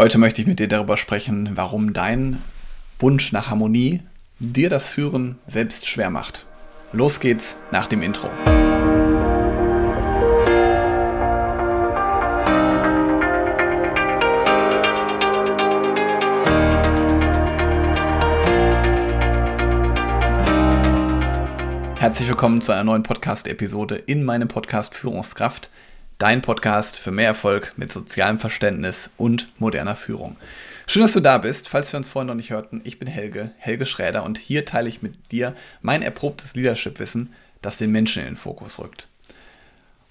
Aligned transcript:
Heute 0.00 0.18
möchte 0.18 0.40
ich 0.40 0.46
mit 0.46 0.60
dir 0.60 0.68
darüber 0.68 0.96
sprechen, 0.96 1.56
warum 1.56 1.92
dein 1.92 2.40
Wunsch 3.00 3.32
nach 3.32 3.50
Harmonie 3.50 4.00
dir 4.38 4.70
das 4.70 4.86
Führen 4.86 5.40
selbst 5.48 5.88
schwer 5.88 6.08
macht. 6.08 6.46
Los 6.92 7.18
geht's 7.18 7.56
nach 7.72 7.88
dem 7.88 8.02
Intro. 8.02 8.28
Herzlich 21.98 22.28
willkommen 22.28 22.62
zu 22.62 22.70
einer 22.70 22.84
neuen 22.84 23.02
Podcast-Episode 23.02 23.96
in 23.96 24.22
meinem 24.22 24.46
Podcast 24.46 24.94
Führungskraft 24.94 25.70
dein 26.18 26.42
Podcast 26.42 26.98
für 26.98 27.12
mehr 27.12 27.28
Erfolg 27.28 27.72
mit 27.76 27.92
sozialem 27.92 28.40
Verständnis 28.40 29.10
und 29.16 29.48
moderner 29.58 29.94
Führung. 29.94 30.36
Schön, 30.88 31.02
dass 31.02 31.12
du 31.12 31.20
da 31.20 31.38
bist. 31.38 31.68
Falls 31.68 31.92
wir 31.92 31.98
uns 31.98 32.08
vorhin 32.08 32.26
noch 32.26 32.34
nicht 32.34 32.50
hörten, 32.50 32.80
ich 32.82 32.98
bin 32.98 33.06
Helge, 33.06 33.52
Helge 33.56 33.86
Schräder 33.86 34.24
und 34.24 34.36
hier 34.36 34.64
teile 34.64 34.88
ich 34.88 35.00
mit 35.00 35.30
dir 35.30 35.54
mein 35.80 36.02
erprobtes 36.02 36.56
Leadership-Wissen, 36.56 37.32
das 37.62 37.78
den 37.78 37.92
Menschen 37.92 38.22
in 38.22 38.30
den 38.30 38.36
Fokus 38.36 38.80
rückt. 38.80 39.06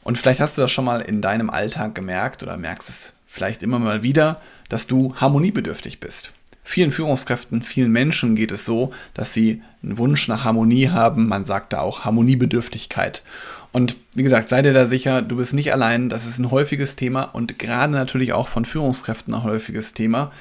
Und 0.01 0.17
vielleicht 0.17 0.39
hast 0.39 0.57
du 0.57 0.61
das 0.61 0.71
schon 0.71 0.85
mal 0.85 1.01
in 1.01 1.21
deinem 1.21 1.49
Alltag 1.49 1.93
gemerkt 1.93 2.41
oder 2.41 2.55
merkst 2.55 2.87
es 2.87 3.13
vielleicht 3.27 3.61
immer 3.61 3.77
mal 3.77 4.01
wieder, 4.01 4.41
dass 4.69 4.87
du 4.87 5.13
harmoniebedürftig 5.17 5.99
bist. 5.99 6.31
Vielen 6.63 6.91
Führungskräften, 6.91 7.61
vielen 7.63 7.91
Menschen 7.91 8.35
geht 8.35 8.51
es 8.51 8.65
so, 8.65 8.93
dass 9.13 9.33
sie 9.33 9.61
einen 9.83 9.97
Wunsch 9.97 10.27
nach 10.27 10.43
Harmonie 10.43 10.89
haben. 10.89 11.27
Man 11.27 11.45
sagt 11.45 11.73
da 11.73 11.79
auch 11.79 12.05
Harmoniebedürftigkeit. 12.05 13.23
Und 13.71 13.95
wie 14.13 14.23
gesagt, 14.23 14.49
sei 14.49 14.61
dir 14.61 14.73
da 14.73 14.85
sicher, 14.85 15.21
du 15.21 15.37
bist 15.37 15.53
nicht 15.53 15.73
allein. 15.73 16.09
Das 16.09 16.25
ist 16.25 16.39
ein 16.39 16.51
häufiges 16.51 16.95
Thema 16.95 17.23
und 17.23 17.59
gerade 17.59 17.93
natürlich 17.93 18.33
auch 18.33 18.47
von 18.47 18.65
Führungskräften 18.65 19.33
ein 19.33 19.43
häufiges 19.43 19.93
Thema. 19.93 20.31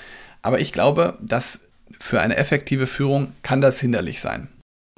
Aber 0.43 0.61
ich 0.61 0.73
glaube, 0.73 1.19
dass 1.21 1.61
für 1.99 2.21
eine 2.21 2.37
effektive 2.37 2.87
Führung 2.87 3.33
kann 3.43 3.61
das 3.61 3.81
hinderlich 3.81 4.21
sein. 4.21 4.49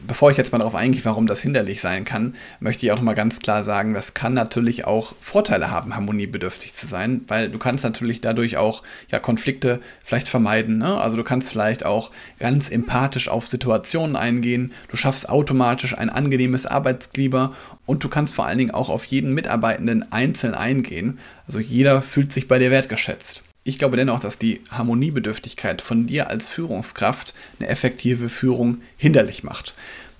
Bevor 0.08 0.30
ich 0.30 0.38
jetzt 0.38 0.52
mal 0.52 0.58
darauf 0.58 0.74
eingehe, 0.74 1.04
warum 1.04 1.26
das 1.26 1.42
hinderlich 1.42 1.82
sein 1.82 2.06
kann, 2.06 2.34
möchte 2.60 2.86
ich 2.86 2.92
auch 2.92 2.96
noch 2.96 3.02
mal 3.02 3.12
ganz 3.12 3.40
klar 3.40 3.62
sagen, 3.62 3.92
das 3.92 4.14
kann 4.14 4.32
natürlich 4.32 4.86
auch 4.86 5.14
Vorteile 5.20 5.70
haben, 5.70 5.94
harmoniebedürftig 5.94 6.72
zu 6.72 6.86
sein, 6.86 7.20
weil 7.28 7.50
du 7.50 7.58
kannst 7.58 7.84
natürlich 7.84 8.22
dadurch 8.22 8.56
auch 8.56 8.82
ja, 9.10 9.18
Konflikte 9.18 9.80
vielleicht 10.02 10.28
vermeiden. 10.28 10.78
Ne? 10.78 10.98
Also 10.98 11.18
du 11.18 11.24
kannst 11.24 11.50
vielleicht 11.50 11.84
auch 11.84 12.10
ganz 12.38 12.70
empathisch 12.70 13.28
auf 13.28 13.48
Situationen 13.48 14.16
eingehen, 14.16 14.72
du 14.88 14.96
schaffst 14.96 15.28
automatisch 15.28 15.98
ein 15.98 16.08
angenehmes 16.08 16.64
Arbeitsklima 16.64 17.52
und 17.84 18.02
du 18.02 18.08
kannst 18.08 18.34
vor 18.34 18.46
allen 18.46 18.58
Dingen 18.58 18.70
auch 18.70 18.88
auf 18.88 19.04
jeden 19.04 19.34
Mitarbeitenden 19.34 20.10
einzeln 20.10 20.54
eingehen. 20.54 21.18
Also 21.46 21.58
jeder 21.58 22.00
fühlt 22.00 22.32
sich 22.32 22.48
bei 22.48 22.58
dir 22.58 22.70
wertgeschätzt. 22.70 23.42
Ich 23.68 23.78
glaube 23.78 23.98
dennoch, 23.98 24.18
dass 24.18 24.38
die 24.38 24.62
Harmoniebedürftigkeit 24.70 25.82
von 25.82 26.06
dir 26.06 26.30
als 26.30 26.48
Führungskraft 26.48 27.34
eine 27.60 27.68
effektive 27.68 28.30
Führung 28.30 28.78
hinderlich 28.96 29.44
macht. 29.44 29.74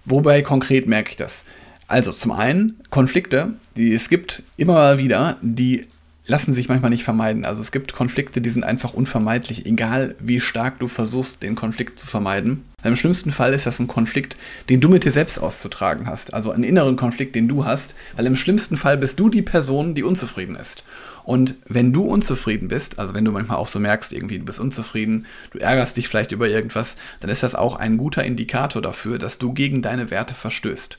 Wobei 0.05 0.43
konkret 0.43 0.87
merke 0.87 1.13
ich 1.13 1.17
das? 1.17 1.45
Also 1.87 2.13
zum 2.13 2.33
einen 2.33 2.79
Konflikte, 2.91 3.55
die 3.75 3.95
es 3.95 4.11
gibt 4.11 4.43
immer 4.59 4.75
mal 4.75 4.99
wieder, 4.99 5.39
die 5.41 5.87
lassen 6.29 6.53
sich 6.53 6.69
manchmal 6.69 6.91
nicht 6.91 7.05
vermeiden. 7.05 7.45
Also 7.45 7.61
es 7.61 7.73
gibt 7.73 7.95
Konflikte, 7.95 8.41
die 8.41 8.51
sind 8.51 8.63
einfach 8.63 8.93
unvermeidlich, 8.93 9.67
egal 9.67 10.15
wie 10.21 10.41
stark 10.41 10.79
du 10.79 10.87
versuchst, 10.87 11.43
den 11.43 11.57
Konflikt 11.57 11.99
zu 11.99 12.07
vermeiden. 12.07 12.65
Im 12.85 12.97
schlimmsten 12.97 13.33
Fall 13.33 13.55
ist 13.55 13.67
das 13.67 13.81
ein 13.81 13.89
Konflikt, 13.89 14.37
den 14.69 14.81
du 14.81 14.89
mit 14.89 15.05
dir 15.05 15.11
selbst 15.11 15.41
auszutragen 15.41 16.07
hast. 16.07 16.35
Also 16.35 16.53
einen 16.53 16.65
inneren 16.65 16.97
Konflikt, 16.97 17.35
den 17.35 17.49
du 17.49 17.65
hast, 17.65 17.95
weil 18.15 18.27
im 18.27 18.37
schlimmsten 18.37 18.77
Fall 18.77 18.99
bist 18.99 19.19
du 19.19 19.31
die 19.31 19.43
Person, 19.43 19.95
die 19.95 20.05
unzufrieden 20.05 20.55
ist. 20.55 20.85
Und 21.25 21.57
wenn 21.67 21.93
du 21.93 22.05
unzufrieden 22.05 22.69
bist, 22.69 22.99
also 22.99 23.15
wenn 23.15 23.25
du 23.25 23.33
manchmal 23.33 23.59
auch 23.59 23.69
so 23.69 23.81
merkst, 23.81 24.13
irgendwie 24.13 24.39
du 24.39 24.45
bist 24.45 24.61
unzufrieden, 24.61 25.27
du 25.51 25.59
ärgerst 25.59 25.97
dich 25.97 26.09
vielleicht 26.09 26.33
über 26.33 26.49
irgendwas, 26.49 26.97
dann 27.21 27.31
ist 27.31 27.43
das 27.43 27.55
auch 27.55 27.75
ein 27.77 27.97
guter 27.97 28.25
Indikator 28.25 28.81
dafür, 28.81 29.19
dass 29.19 29.39
du 29.39 29.53
gegen 29.53 29.83
deine 29.83 30.11
Werte 30.11 30.35
verstößt. 30.35 30.99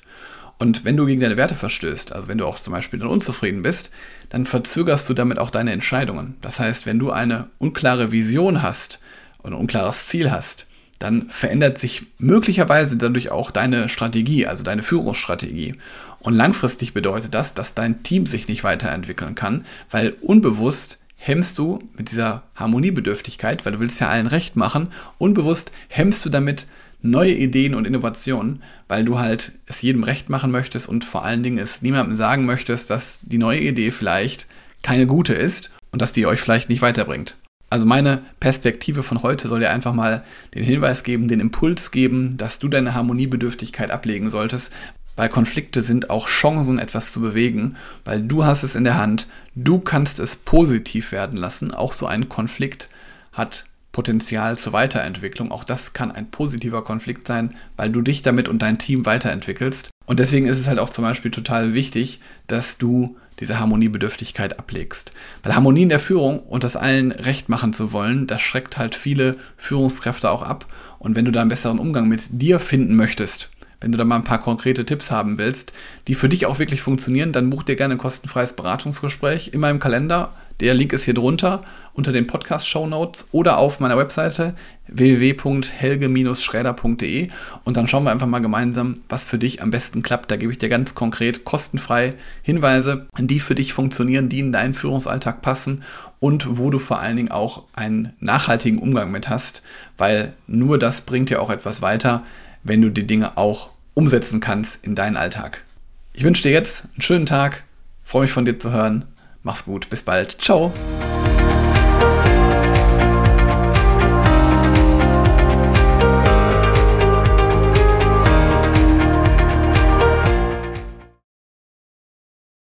Und 0.60 0.84
wenn 0.84 0.98
du 0.98 1.06
gegen 1.06 1.22
deine 1.22 1.38
Werte 1.38 1.56
verstößt, 1.56 2.12
also 2.12 2.28
wenn 2.28 2.38
du 2.38 2.46
auch 2.46 2.60
zum 2.60 2.74
Beispiel 2.74 3.00
dann 3.00 3.08
unzufrieden 3.08 3.64
bist, 3.64 3.92
dann 4.30 4.46
verzögerst 4.46 5.08
du 5.10 5.14
damit 5.14 5.40
auch 5.40 5.50
deine 5.50 5.72
Entscheidungen. 5.72 6.36
Das 6.42 6.60
heißt, 6.60 6.86
wenn 6.86 7.00
du 7.00 7.12
eine 7.12 7.48
unklare 7.58 8.12
Vision 8.12 8.62
hast 8.62 9.00
und 9.42 9.54
ein 9.54 9.60
unklares 9.60 10.08
Ziel 10.08 10.32
hast, 10.32 10.68
dann 11.00 11.30
verändert 11.30 11.80
sich 11.80 12.08
möglicherweise 12.18 12.98
dadurch 12.98 13.32
auch 13.32 13.52
deine 13.52 13.88
Strategie, 13.88 14.46
also 14.46 14.66
deine 14.66 14.84
Führungsstrategie. 14.84 15.76
Und 16.20 16.34
langfristig 16.34 16.94
bedeutet 16.94 17.34
das, 17.34 17.54
dass 17.54 17.74
dein 17.74 18.04
Team 18.04 18.26
sich 18.26 18.50
nicht 18.50 18.66
weiterentwickeln 18.66 19.36
kann, 19.36 19.66
weil 19.90 20.18
unbewusst 20.20 21.00
hemmst 21.16 21.58
du 21.58 21.80
mit 21.98 22.12
dieser 22.12 22.44
Harmoniebedürftigkeit, 22.56 23.66
weil 23.66 23.74
du 23.74 23.80
willst 23.80 24.02
ja 24.02 24.10
allen 24.10 24.28
recht 24.28 24.58
machen, 24.58 24.92
unbewusst 25.18 25.72
hemmst 25.88 26.26
du 26.26 26.30
damit 26.30 26.68
neue 27.02 27.34
Ideen 27.34 27.76
und 27.76 27.86
Innovationen, 27.86 28.62
weil 28.88 29.06
du 29.06 29.20
halt 29.20 29.54
es 29.66 29.82
jedem 29.82 30.04
recht 30.04 30.30
machen 30.30 30.52
möchtest 30.52 30.90
und 30.90 31.06
vor 31.06 31.24
allen 31.24 31.44
Dingen 31.44 31.58
es 31.58 31.82
niemandem 31.82 32.18
sagen 32.18 32.46
möchtest, 32.46 32.90
dass 32.90 33.20
die 33.22 33.38
neue 33.38 33.62
Idee 33.62 33.92
vielleicht 33.92 34.48
keine 34.82 35.08
gute 35.08 35.34
ist 35.34 35.72
und 35.92 36.02
dass 36.02 36.14
die 36.14 36.26
euch 36.26 36.40
vielleicht 36.40 36.70
nicht 36.70 36.82
weiterbringt. 36.82 37.36
Also 37.70 37.86
meine 37.86 38.24
Perspektive 38.40 39.04
von 39.04 39.22
heute 39.22 39.48
soll 39.48 39.60
dir 39.60 39.70
einfach 39.70 39.94
mal 39.94 40.24
den 40.56 40.64
Hinweis 40.64 41.04
geben, 41.04 41.28
den 41.28 41.40
Impuls 41.40 41.92
geben, 41.92 42.36
dass 42.38 42.58
du 42.58 42.68
deine 42.68 42.96
Harmoniebedürftigkeit 42.96 43.92
ablegen 43.92 44.32
solltest, 44.32 44.74
weil 45.16 45.30
Konflikte 45.30 45.82
sind 45.82 46.10
auch 46.10 46.28
Chancen, 46.28 46.80
etwas 46.80 47.12
zu 47.12 47.22
bewegen, 47.22 47.76
weil 48.06 48.22
du 48.22 48.46
hast 48.46 48.64
es 48.64 48.76
in 48.76 48.86
der 48.86 48.98
Hand, 48.98 49.28
du 49.54 49.80
kannst 49.80 50.20
es 50.20 50.36
positiv 50.36 51.12
werden 51.12 51.38
lassen. 51.38 51.74
Auch 51.74 51.94
so 51.94 52.08
ein 52.08 52.30
Konflikt 52.30 52.90
hat 53.34 53.66
Potenzial 54.00 54.58
zur 54.58 54.72
Weiterentwicklung. 54.72 55.52
Auch 55.52 55.66
das 55.66 55.92
kann 55.92 56.10
ein 56.10 56.32
positiver 56.32 56.86
Konflikt 56.86 57.28
sein, 57.28 57.58
weil 57.76 57.90
du 57.90 58.02
dich 58.02 58.22
damit 58.22 58.48
und 58.48 58.62
dein 58.62 58.78
Team 58.78 59.06
weiterentwickelst. 59.06 59.90
Und 60.06 60.22
deswegen 60.22 60.46
ist 60.46 60.58
es 60.58 60.70
halt 60.70 60.80
auch 60.80 60.88
zum 60.88 61.04
Beispiel 61.04 61.32
total 61.32 61.74
wichtig, 61.74 62.22
dass 62.48 62.78
du 62.78 63.18
diese 63.42 63.60
Harmoniebedürftigkeit 63.60 64.58
ablegst. 64.58 65.12
Weil 65.44 65.54
Harmonie 65.54 65.84
in 65.84 65.90
der 65.90 66.00
Führung 66.00 66.40
und 66.40 66.64
das 66.64 66.78
allen 66.78 67.12
recht 67.12 67.50
machen 67.50 67.74
zu 67.74 67.92
wollen, 67.92 68.26
das 68.26 68.42
schreckt 68.42 68.78
halt 68.78 68.96
viele 68.96 69.36
Führungskräfte 69.58 70.32
auch 70.32 70.44
ab. 70.44 70.66
Und 70.98 71.18
wenn 71.18 71.26
du 71.26 71.32
da 71.32 71.42
einen 71.42 71.50
besseren 71.50 71.80
Umgang 71.80 72.08
mit 72.08 72.22
dir 72.30 72.62
finden 72.62 72.96
möchtest, 72.96 73.50
wenn 73.82 73.92
du 73.92 73.98
da 73.98 74.06
mal 74.06 74.16
ein 74.16 74.24
paar 74.24 74.40
konkrete 74.40 74.86
Tipps 74.86 75.12
haben 75.12 75.38
willst, 75.38 75.74
die 76.08 76.16
für 76.16 76.30
dich 76.30 76.46
auch 76.46 76.58
wirklich 76.58 76.82
funktionieren, 76.82 77.34
dann 77.34 77.50
buch 77.50 77.64
dir 77.64 77.76
gerne 77.76 77.96
ein 77.96 78.00
kostenfreies 78.00 78.54
Beratungsgespräch 78.54 79.52
in 79.54 79.60
meinem 79.60 79.82
Kalender. 79.82 80.32
Der 80.60 80.74
Link 80.74 80.92
ist 80.92 81.06
hier 81.06 81.14
drunter 81.14 81.64
unter 81.94 82.12
den 82.12 82.28
Podcast-Show 82.28 82.86
Notes 82.86 83.30
oder 83.32 83.58
auf 83.58 83.80
meiner 83.80 83.98
Webseite 83.98 84.56
www.helge-schräder.de 84.88 87.30
und 87.64 87.78
dann 87.78 87.88
schauen 87.88 88.04
wir 88.04 88.12
einfach 88.12 88.28
mal 88.28 88.42
gemeinsam, 88.42 88.96
was 89.08 89.24
für 89.24 89.38
dich 89.38 89.62
am 89.62 89.72
besten 89.72 90.04
klappt. 90.04 90.30
Da 90.32 90.36
gebe 90.36 90.52
ich 90.52 90.58
dir 90.58 90.68
ganz 90.68 90.96
konkret 90.96 91.46
kostenfrei 91.46 92.16
Hinweise, 92.42 93.08
die 93.18 93.40
für 93.40 93.56
dich 93.56 93.72
funktionieren, 93.72 94.28
die 94.28 94.40
in 94.40 94.52
deinen 94.52 94.74
Führungsalltag 94.74 95.42
passen 95.42 95.84
und 96.20 96.58
wo 96.58 96.72
du 96.72 96.80
vor 96.80 97.00
allen 97.00 97.16
Dingen 97.16 97.32
auch 97.32 97.64
einen 97.74 98.12
nachhaltigen 98.20 98.80
Umgang 98.80 99.12
mit 99.12 99.30
hast, 99.30 99.64
weil 99.98 100.34
nur 100.48 100.78
das 100.78 101.00
bringt 101.02 101.30
dir 101.30 101.42
auch 101.42 101.52
etwas 101.52 101.82
weiter, 101.82 102.26
wenn 102.64 102.82
du 102.82 102.90
die 102.90 103.08
Dinge 103.08 103.38
auch 103.38 103.70
umsetzen 103.94 104.42
kannst 104.42 104.84
in 104.84 104.96
deinen 104.96 105.16
Alltag. 105.16 105.64
Ich 106.12 106.26
wünsche 106.26 106.44
dir 106.44 106.52
jetzt 106.52 106.84
einen 106.94 107.02
schönen 107.02 107.26
Tag, 107.26 107.64
freue 108.04 108.24
mich 108.24 108.32
von 108.32 108.44
dir 108.44 108.60
zu 108.60 108.72
hören. 108.72 109.06
Mach's 109.44 109.66
gut, 109.66 109.90
bis 109.90 110.04
bald. 110.04 110.38
Ciao. 110.42 110.72